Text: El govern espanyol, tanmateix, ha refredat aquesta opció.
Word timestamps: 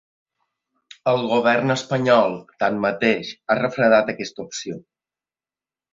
El 1.11 1.25
govern 1.33 1.75
espanyol, 1.75 2.33
tanmateix, 2.65 3.35
ha 3.47 3.61
refredat 3.63 4.13
aquesta 4.15 4.47
opció. 4.49 4.83